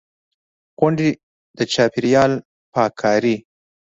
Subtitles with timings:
[0.79, 1.09] غونډې،
[1.57, 2.31] د چاپېریال
[2.73, 3.35] پاک کاري.